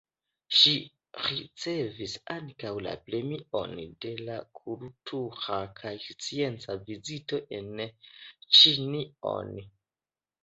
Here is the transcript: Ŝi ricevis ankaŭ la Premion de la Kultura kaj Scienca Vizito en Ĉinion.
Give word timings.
Ŝi 0.59 0.71
ricevis 1.23 2.13
ankaŭ 2.35 2.71
la 2.85 2.93
Premion 3.09 3.75
de 4.05 4.13
la 4.29 4.37
Kultura 4.61 5.59
kaj 5.81 5.91
Scienca 6.05 6.77
Vizito 6.87 7.41
en 7.59 7.71
Ĉinion. 8.61 9.53